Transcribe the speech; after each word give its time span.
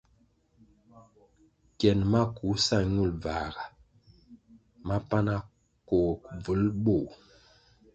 Kien 1.77 1.99
maku 2.11 2.47
sa 2.65 2.77
ñul 2.93 3.11
bvãhga 3.21 3.65
mapana 4.87 5.35
koh 5.87 6.13
bvúl 6.41 6.63
bőh. 6.83 7.09